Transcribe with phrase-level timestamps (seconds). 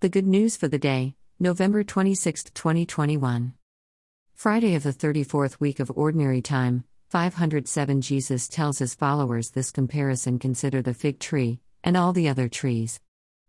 [0.00, 3.54] The good news for the day, November 26, 2021.
[4.32, 10.38] Friday of the 34th week of Ordinary Time, 507 Jesus tells his followers this comparison
[10.38, 13.00] consider the fig tree, and all the other trees.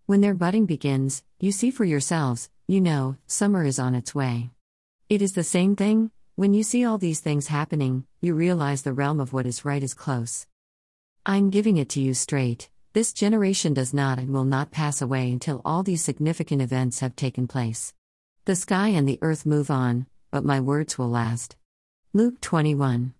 [0.07, 4.49] When their budding begins, you see for yourselves, you know, summer is on its way.
[5.07, 8.91] It is the same thing, when you see all these things happening, you realize the
[8.91, 10.47] realm of what is right is close.
[11.27, 12.71] I'm giving it to you straight.
[12.93, 17.15] This generation does not and will not pass away until all these significant events have
[17.15, 17.93] taken place.
[18.45, 21.55] The sky and the earth move on, but my words will last.
[22.13, 23.13] Luke 21.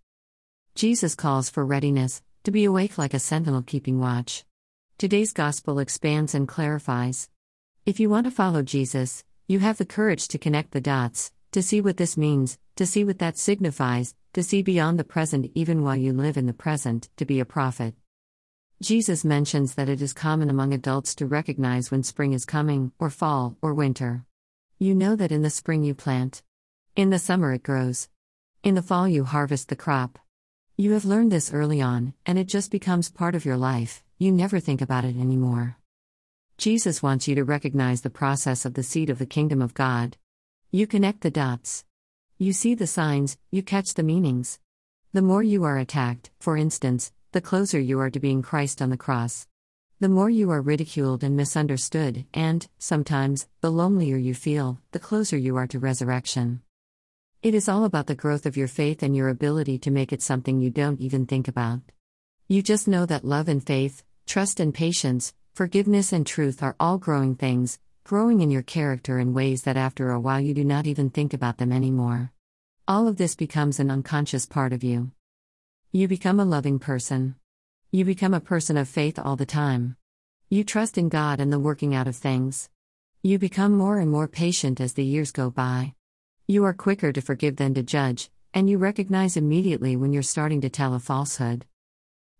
[0.74, 4.44] Jesus calls for readiness, to be awake like a sentinel keeping watch.
[4.98, 7.30] Today's gospel expands and clarifies.
[7.86, 11.62] If you want to follow Jesus, you have the courage to connect the dots, to
[11.62, 15.84] see what this means, to see what that signifies, to see beyond the present even
[15.84, 17.94] while you live in the present, to be a prophet.
[18.82, 23.10] Jesus mentions that it is common among adults to recognize when spring is coming, or
[23.10, 24.24] fall, or winter.
[24.78, 26.44] You know that in the spring you plant.
[26.96, 28.08] In the summer it grows.
[28.64, 30.18] In the fall you harvest the crop.
[30.78, 34.32] You have learned this early on, and it just becomes part of your life, you
[34.32, 35.76] never think about it anymore.
[36.58, 40.16] Jesus wants you to recognize the process of the seed of the kingdom of God.
[40.72, 41.84] You connect the dots.
[42.38, 44.58] You see the signs, you catch the meanings.
[45.12, 48.90] The more you are attacked, for instance, the closer you are to being Christ on
[48.90, 49.48] the cross.
[50.00, 55.38] The more you are ridiculed and misunderstood, and, sometimes, the lonelier you feel, the closer
[55.38, 56.64] you are to resurrection.
[57.44, 60.24] It is all about the growth of your faith and your ability to make it
[60.24, 61.82] something you don't even think about.
[62.48, 66.98] You just know that love and faith, trust and patience, forgiveness and truth are all
[66.98, 70.88] growing things, growing in your character in ways that after a while you do not
[70.88, 72.32] even think about them anymore.
[72.88, 75.12] All of this becomes an unconscious part of you.
[75.92, 77.34] You become a loving person.
[77.90, 79.96] You become a person of faith all the time.
[80.48, 82.70] You trust in God and the working out of things.
[83.24, 85.96] You become more and more patient as the years go by.
[86.46, 90.62] You are quicker to forgive than to judge, and you recognize immediately when you're starting
[90.62, 91.66] to tell a falsehood.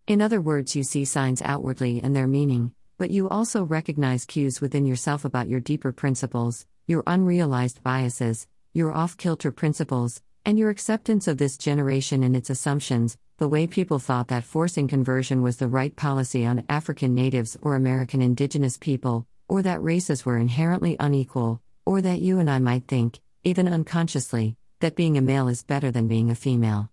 [0.06, 4.60] In other words, you see signs outwardly and their meaning, but you also recognize cues
[4.60, 10.68] within yourself about your deeper principles, your unrealized biases, your off kilter principles, and your
[10.68, 15.58] acceptance of this generation and its assumptions, the way people thought that forcing conversion was
[15.58, 20.96] the right policy on African natives or American indigenous people, or that races were inherently
[20.98, 25.62] unequal, or that you and I might think, even unconsciously, that being a male is
[25.62, 26.90] better than being a female.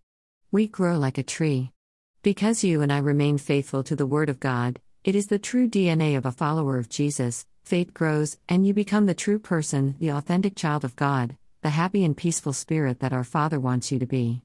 [0.51, 1.71] We grow like a tree.
[2.21, 5.67] Because you and I remain faithful to the Word of God, it is the true
[5.67, 10.09] DNA of a follower of Jesus, faith grows, and you become the true person, the
[10.09, 14.05] authentic child of God, the happy and peaceful spirit that our Father wants you to
[14.05, 14.41] be.